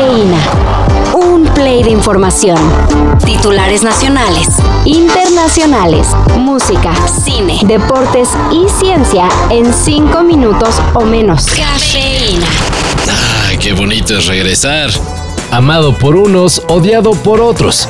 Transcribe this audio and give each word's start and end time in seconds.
Cafeína. 0.00 0.38
Un 1.12 1.44
play 1.52 1.82
de 1.82 1.90
información. 1.90 2.56
Titulares 3.22 3.82
nacionales, 3.82 4.48
internacionales, 4.86 6.08
música, 6.38 6.94
cine, 7.06 7.60
deportes 7.64 8.30
y 8.50 8.66
ciencia 8.70 9.28
en 9.50 9.74
cinco 9.74 10.22
minutos 10.22 10.80
o 10.94 11.04
menos. 11.04 11.44
Cafeína. 11.44 12.46
Ay, 13.46 13.58
qué 13.58 13.74
bonito 13.74 14.16
es 14.16 14.26
regresar. 14.26 14.90
Amado 15.50 15.94
por 15.98 16.16
unos, 16.16 16.62
odiado 16.68 17.10
por 17.10 17.42
otros. 17.42 17.86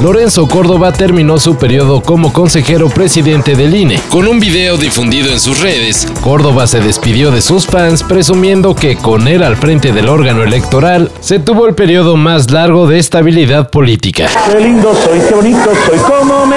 Lorenzo 0.00 0.48
Córdoba 0.48 0.92
terminó 0.92 1.38
su 1.38 1.56
periodo 1.56 2.02
como 2.02 2.32
consejero 2.32 2.88
presidente 2.88 3.54
del 3.54 3.76
INE. 3.76 4.00
Con 4.10 4.26
un 4.26 4.40
video 4.40 4.76
difundido 4.76 5.30
en 5.32 5.38
sus 5.38 5.60
redes, 5.60 6.08
Córdoba 6.20 6.66
se 6.66 6.80
despidió 6.80 7.30
de 7.30 7.40
sus 7.40 7.66
fans 7.66 8.02
presumiendo 8.02 8.74
que 8.74 8.96
con 8.96 9.28
él 9.28 9.44
al 9.44 9.56
frente 9.56 9.92
del 9.92 10.08
órgano 10.08 10.42
electoral 10.42 11.12
se 11.20 11.38
tuvo 11.38 11.68
el 11.68 11.76
periodo 11.76 12.16
más 12.16 12.50
largo 12.50 12.88
de 12.88 12.98
estabilidad 12.98 13.70
política. 13.70 14.28
Qué 14.50 14.60
lindo 14.60 14.92
soy, 15.04 15.20
qué 15.28 15.34
bonito 15.34 15.70
soy, 15.86 15.98
como 15.98 16.44
me 16.46 16.53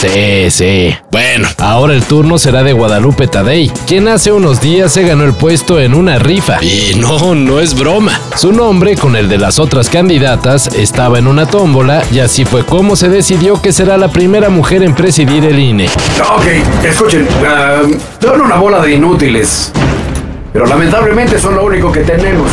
Sí, 0.00 0.50
sí. 0.50 0.96
Bueno, 1.10 1.46
ahora 1.58 1.92
el 1.92 2.02
turno 2.04 2.38
será 2.38 2.62
de 2.62 2.72
Guadalupe 2.72 3.26
Tadei, 3.26 3.70
quien 3.86 4.08
hace 4.08 4.32
unos 4.32 4.58
días 4.58 4.92
se 4.92 5.02
ganó 5.02 5.24
el 5.24 5.34
puesto 5.34 5.78
en 5.78 5.92
una 5.92 6.18
rifa. 6.18 6.56
y 6.64 6.94
no, 6.98 7.34
no 7.34 7.60
es 7.60 7.78
broma. 7.78 8.18
Su 8.34 8.50
nombre, 8.50 8.96
con 8.96 9.14
el 9.14 9.28
de 9.28 9.36
las 9.36 9.58
otras 9.58 9.90
candidatas, 9.90 10.68
estaba 10.68 11.18
en 11.18 11.26
una 11.26 11.44
tómbola 11.44 12.02
y 12.10 12.20
así 12.20 12.46
fue 12.46 12.64
como 12.64 12.96
se 12.96 13.10
decidió 13.10 13.60
que 13.60 13.72
será 13.72 13.98
la 13.98 14.08
primera 14.08 14.48
mujer 14.48 14.82
en 14.82 14.94
presidir 14.94 15.44
el 15.44 15.58
INE. 15.58 15.90
Ok, 16.34 16.46
escuchen, 16.82 17.28
ah, 17.46 17.82
son 18.22 18.40
una 18.40 18.56
bola 18.56 18.80
de 18.80 18.94
inútiles. 18.94 19.70
Pero 20.50 20.64
lamentablemente 20.64 21.38
son 21.38 21.56
lo 21.56 21.64
único 21.66 21.92
que 21.92 22.00
tenemos. 22.00 22.50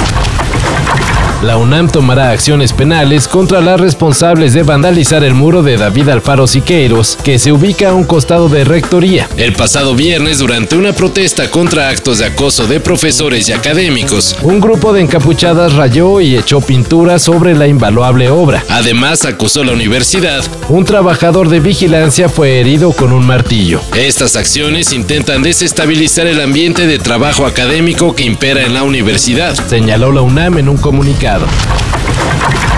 La 1.43 1.55
UNAM 1.55 1.87
tomará 1.87 2.31
acciones 2.31 2.73
penales 2.73 3.27
contra 3.27 3.61
las 3.61 3.79
responsables 3.79 4.53
de 4.53 4.63
vandalizar 4.63 5.23
el 5.23 5.35
muro 5.35 5.61
de 5.61 5.77
David 5.77 6.09
Alfaro 6.09 6.47
Siqueiros, 6.47 7.15
que 7.23 7.37
se 7.37 7.51
ubica 7.51 7.89
a 7.89 7.93
un 7.93 8.05
costado 8.05 8.49
de 8.49 8.63
rectoría. 8.63 9.29
El 9.37 9.53
pasado 9.53 9.93
viernes, 9.93 10.39
durante 10.39 10.75
una 10.75 10.93
protesta 10.93 11.51
contra 11.51 11.89
actos 11.89 12.17
de 12.17 12.25
acoso 12.25 12.65
de 12.65 12.79
profesores 12.79 13.49
y 13.49 13.53
académicos, 13.53 14.35
Un 14.41 14.59
grupo 14.59 14.93
de 14.93 15.01
encapuchadas 15.01 15.73
rayó 15.73 16.21
y 16.21 16.35
echó 16.35 16.59
pintura 16.59 17.19
sobre 17.19 17.53
la 17.53 17.67
invaluable 17.67 18.29
obra. 18.29 18.63
además 18.69 19.23
acusó 19.23 19.63
la 19.63 19.73
universidad. 19.73 20.43
Un 20.69 20.85
trabajador 20.85 21.49
de 21.49 21.59
vigilancia 21.59 22.29
fue 22.29 22.59
herido 22.59 22.93
con 22.93 23.13
un 23.13 23.27
martillo. 23.27 23.79
Estas 23.95 24.35
acciones 24.35 24.91
intentan 24.91 25.43
desestabilizar 25.43 26.25
el 26.25 26.41
ambiente 26.41 26.87
de 26.87 26.97
trabajo 26.97 27.45
académico 27.45 28.15
que 28.15 28.23
impera 28.23 28.63
en 28.63 28.73
la 28.73 28.81
universidad. 28.81 29.53
Señaló 29.69 30.11
la 30.11 30.21
UNAM 30.23 30.57
en 30.57 30.69
un 30.69 30.77
comunicado. 30.77 31.26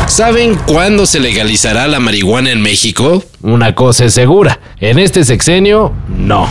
¿Saben 0.08 0.56
cuándo 0.66 1.06
se 1.06 1.20
legalizará 1.20 1.88
la 1.88 2.00
marihuana 2.00 2.52
en 2.52 2.62
México? 2.62 3.24
Una 3.42 3.76
cosa 3.76 4.06
es 4.06 4.14
segura, 4.14 4.60
en 4.80 4.98
este 4.98 5.24
sexenio, 5.24 5.94
no. 6.08 6.48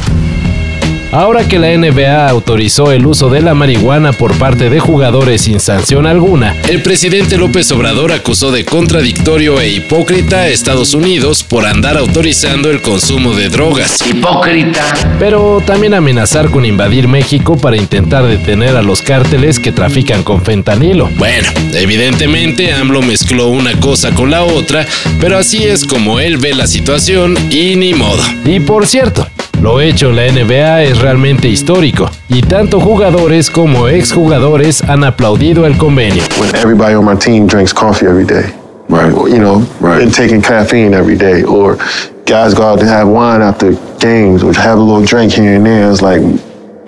Ahora 1.10 1.48
que 1.48 1.58
la 1.58 1.74
NBA 1.74 2.28
autorizó 2.28 2.92
el 2.92 3.06
uso 3.06 3.30
de 3.30 3.40
la 3.40 3.54
marihuana 3.54 4.12
por 4.12 4.36
parte 4.36 4.68
de 4.68 4.78
jugadores 4.78 5.42
sin 5.42 5.58
sanción 5.58 6.06
alguna, 6.06 6.54
El 6.68 6.82
presidente 6.82 7.38
López 7.38 7.72
Obrador 7.72 8.12
acusó 8.12 8.52
de 8.52 8.66
contradictorio 8.66 9.58
e 9.58 9.70
hipócrita 9.70 10.40
a 10.40 10.48
Estados 10.48 10.92
Unidos 10.92 11.42
por 11.44 11.64
andar 11.64 11.96
autorizando 11.96 12.70
el 12.70 12.82
consumo 12.82 13.34
de 13.34 13.48
drogas. 13.48 14.04
Hipócrita. 14.06 14.82
pero 15.18 15.62
también 15.64 15.94
amenazar 15.94 16.50
con 16.50 16.66
invadir 16.66 17.08
México 17.08 17.56
para 17.56 17.78
intentar 17.78 18.26
detener 18.26 18.76
a 18.76 18.82
los 18.82 19.00
cárteles 19.00 19.58
que 19.58 19.72
trafican 19.72 20.22
con 20.22 20.42
fentanilo. 20.42 21.08
Bueno, 21.16 21.48
evidentemente 21.72 22.74
AMLO 22.74 23.00
mezcló 23.00 23.48
una 23.48 23.72
cosa 23.80 24.10
con 24.14 24.30
la 24.30 24.42
otra, 24.42 24.86
pero 25.20 25.38
así 25.38 25.64
es 25.64 25.86
como 25.86 26.20
él 26.20 26.36
ve 26.36 26.54
la 26.54 26.66
situación 26.66 27.36
y 27.50 27.76
ni 27.76 27.94
modo. 27.94 28.22
Y 28.44 28.60
por 28.60 28.86
cierto, 28.86 29.26
lo 29.62 29.80
hecho 29.80 30.10
en 30.10 30.16
la 30.16 30.26
NBA 30.30 30.82
es 30.84 30.98
realmente 30.98 31.48
histórico, 31.48 32.10
y 32.28 32.42
tanto 32.42 32.80
jugadores 32.80 33.50
como 33.50 33.88
exjugadores 33.88 34.82
han 34.82 35.04
aplaudido 35.04 35.66
el 35.66 35.76
convenio. 35.76 36.22
when 36.38 36.54
everybody 36.56 36.94
on 36.94 37.04
my 37.04 37.16
team 37.16 37.46
drinks 37.46 37.72
coffee 37.74 38.06
every 38.06 38.24
day. 38.24 38.44
Right. 38.88 39.12
You 39.12 39.38
know, 39.38 39.62
Right. 39.80 40.02
and 40.02 40.10
taking 40.14 40.40
caffeine 40.40 40.94
every 40.94 41.14
day. 41.16 41.42
Or 41.44 41.76
guys 42.24 42.54
go 42.54 42.62
out 42.62 42.80
to 42.80 42.86
have 42.86 43.06
wine 43.08 43.42
after 43.42 43.76
games 44.00 44.42
or 44.42 44.54
have 44.56 44.78
a 44.78 44.82
little 44.82 45.04
drink 45.04 45.32
here 45.34 45.56
and 45.56 45.66
there. 45.66 45.90
It's 45.90 46.00
like 46.00 46.22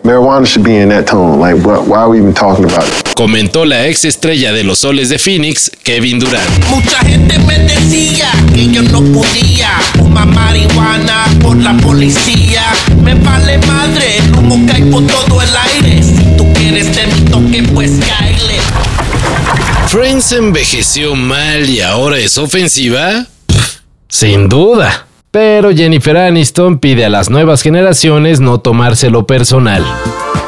marijuana 0.02 0.46
should 0.46 0.64
be 0.64 0.76
in 0.78 0.88
that 0.88 1.06
tone. 1.06 1.38
Like, 1.38 1.62
what, 1.62 1.86
why 1.86 1.98
are 1.98 2.08
we 2.08 2.16
even 2.18 2.32
talking 2.32 2.64
about 2.64 2.84
it? 2.88 3.14
Comentó 3.14 3.66
la 3.66 3.84
ex 3.86 4.06
estrella 4.06 4.50
de 4.52 4.64
los 4.64 4.78
soles 4.78 5.10
de 5.10 5.18
Phoenix, 5.18 5.70
Kevin 5.82 6.18
Durant. 6.20 6.48
Mucha 6.70 7.00
gente 7.00 7.38
me 7.40 7.58
decía 7.58 8.30
que 8.54 8.66
yo 8.72 8.80
no 8.84 9.00
podía 9.12 9.59
¿Friends 19.90 20.30
envejeció 20.30 21.16
mal 21.16 21.68
y 21.68 21.80
ahora 21.80 22.16
es 22.16 22.38
ofensiva? 22.38 23.26
Sin 24.08 24.48
duda. 24.48 25.08
Pero 25.32 25.74
Jennifer 25.74 26.16
Aniston 26.16 26.78
pide 26.78 27.06
a 27.06 27.08
las 27.08 27.28
nuevas 27.28 27.60
generaciones 27.60 28.38
no 28.38 28.60
tomárselo 28.60 29.26
personal. 29.26 29.84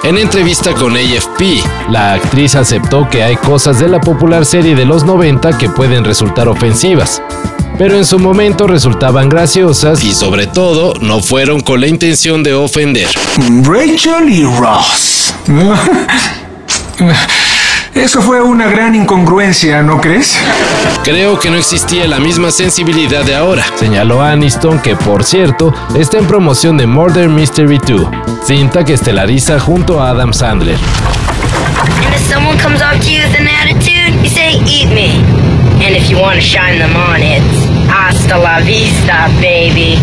En 0.04 0.16
entrevista 0.16 0.72
con 0.74 0.96
AFP, 0.96 1.60
La 1.90 2.12
actriz 2.12 2.54
aceptó 2.54 3.08
que 3.10 3.24
hay 3.24 3.34
cosas 3.34 3.80
de 3.80 3.88
la 3.88 4.00
popular 4.00 4.46
serie 4.46 4.76
de 4.76 4.84
los 4.84 5.02
90 5.02 5.58
que 5.58 5.68
pueden 5.68 6.04
resultar 6.04 6.46
ofensivas, 6.46 7.20
pero 7.78 7.96
en 7.96 8.04
su 8.04 8.20
momento 8.20 8.68
resultaban 8.68 9.28
graciosas 9.28 10.04
y 10.04 10.14
sobre 10.14 10.46
todo, 10.46 10.94
no 11.00 11.20
fueron 11.20 11.62
con 11.62 11.80
la 11.80 11.88
intención 11.88 12.44
de 12.44 12.54
ofender. 12.54 13.08
Rachel 13.64 14.28
y 14.28 14.44
Ross. 14.44 15.34
Eso 17.94 18.22
fue 18.22 18.40
una 18.40 18.66
gran 18.68 18.94
incongruencia, 18.94 19.82
¿no 19.82 20.00
crees? 20.00 20.36
Creo 21.04 21.38
que 21.38 21.50
no 21.50 21.56
existía 21.56 22.06
la 22.06 22.18
misma 22.18 22.50
sensibilidad 22.50 23.22
de 23.22 23.36
ahora. 23.36 23.64
Señaló 23.76 24.22
Aniston 24.22 24.80
que, 24.80 24.96
por 24.96 25.24
cierto, 25.24 25.74
está 25.94 26.18
en 26.18 26.26
promoción 26.26 26.78
de 26.78 26.86
Murder 26.86 27.28
Mystery 27.28 27.78
2, 27.86 28.08
cinta 28.44 28.84
que 28.84 28.94
estelariza 28.94 29.60
junto 29.60 30.00
a 30.00 30.10
Adam 30.10 30.32
Sandler. 30.32 30.78
And 32.04 32.14
if 32.14 32.26
someone 32.28 32.58
comes 32.58 32.80
up 32.80 32.98
to 33.00 33.10
you 33.10 33.20
with 33.28 33.38
an 33.38 33.46
attitude, 33.46 34.14
you 34.22 34.30
say, 34.30 34.54
eat 34.66 34.88
me. 34.88 35.22
And 35.84 35.94
if 35.94 36.08
you 36.08 36.18
want 36.18 36.36
to 36.36 36.40
shine 36.40 36.78
them 36.78 36.96
on, 36.96 37.20
it's 37.22 37.90
hasta 37.90 38.38
la 38.38 38.60
vista, 38.60 39.28
baby. 39.40 39.98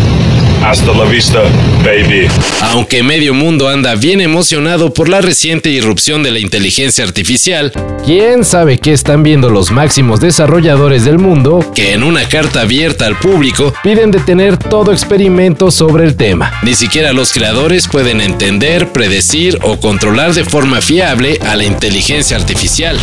Hasta 0.62 0.92
la 0.92 1.04
vista, 1.04 1.40
baby. 1.82 2.28
Aunque 2.60 3.02
medio 3.02 3.32
mundo 3.32 3.68
anda 3.68 3.94
bien 3.94 4.20
emocionado 4.20 4.92
por 4.92 5.08
la 5.08 5.20
reciente 5.22 5.70
irrupción 5.70 6.22
de 6.22 6.30
la 6.30 6.38
inteligencia 6.38 7.02
artificial, 7.04 7.72
¿Quién 8.04 8.44
sabe 8.44 8.78
qué 8.78 8.92
están 8.92 9.22
viendo 9.22 9.50
los 9.50 9.70
máximos 9.70 10.20
desarrolladores 10.20 11.04
del 11.04 11.18
mundo 11.18 11.64
que 11.74 11.92
en 11.94 12.02
una 12.02 12.28
carta 12.28 12.60
abierta 12.62 13.06
al 13.06 13.16
público, 13.18 13.72
piden 13.82 14.10
detener 14.10 14.58
todo 14.58 14.92
experimento 14.92 15.70
sobre 15.70 16.04
el 16.04 16.16
tema? 16.16 16.52
ni 16.62 16.74
siquiera 16.74 17.12
los 17.12 17.32
creadores 17.32 17.88
pueden 17.88 18.20
entender, 18.20 18.92
predecir 18.92 19.58
o 19.62 19.80
controlar 19.80 20.34
de 20.34 20.44
forma 20.44 20.80
fiable 20.80 21.38
a 21.46 21.56
la 21.56 21.64
inteligencia 21.64 22.36
artificial. 22.36 22.98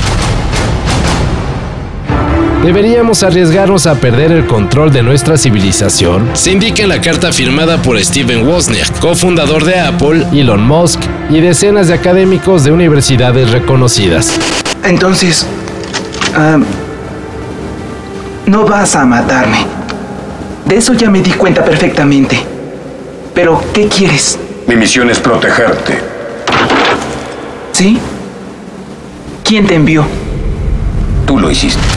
¿Deberíamos 2.64 3.24
arriesgarnos 3.24 3.88
a 3.88 3.96
perder 3.96 4.32
el 4.32 4.46
control 4.46 4.92
de 4.92 5.02
nuestra 5.04 5.38
civilización? 5.38 6.30
Se 6.34 6.52
indica 6.52 6.84
en 6.84 6.90
la 6.90 7.00
carta 7.00 7.32
firmada 7.32 7.82
por 7.82 7.98
Steven 8.04 8.48
Wozniak, 8.48 9.00
cofundador 9.00 9.64
de 9.64 9.80
Apple, 9.80 10.26
Elon 10.34 10.62
Musk 10.66 11.00
y 11.30 11.40
decenas 11.40 11.88
de 11.88 11.94
académicos 11.94 12.64
de 12.64 12.72
universidades 12.72 13.52
reconocidas. 13.52 14.34
Entonces, 14.84 15.46
no 18.46 18.66
vas 18.66 18.96
a 18.96 19.06
matarme. 19.06 19.66
De 20.66 20.78
eso 20.78 20.94
ya 20.94 21.10
me 21.10 21.22
di 21.22 21.32
cuenta 21.32 21.64
perfectamente. 21.64 22.40
Pero, 23.34 23.64
¿qué 23.74 23.88
quieres? 23.88 24.38
Mi 24.68 24.76
misión 24.76 25.10
es 25.10 25.20
protegerte. 25.20 26.00
¿Sí? 27.72 27.98
¿Quién 29.44 29.66
te 29.68 29.76
envió? 29.76 30.06
Tú 31.26 31.40
lo 31.40 31.50
hiciste. 31.50 31.97